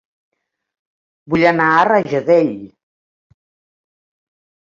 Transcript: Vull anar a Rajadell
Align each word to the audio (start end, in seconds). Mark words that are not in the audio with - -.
Vull 1.33 1.43
anar 1.49 1.67
a 1.73 1.83
Rajadell 1.89 2.49